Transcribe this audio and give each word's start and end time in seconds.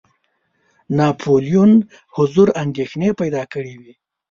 ناپولیون 0.97 1.71
حضور 2.15 2.47
اندېښنې 2.63 3.09
پیدا 3.19 3.43
کړي 3.53 3.73
وې. 3.79 3.93